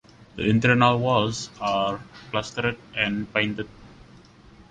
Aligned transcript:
The 0.35 0.47
internal 0.49 0.97
walls 0.97 1.51
are 1.61 2.01
plastered 2.31 2.75
and 2.97 3.31
painted. 3.31 3.69